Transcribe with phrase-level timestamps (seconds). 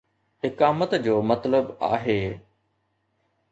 [0.43, 2.21] اقامت جو مطلب آهي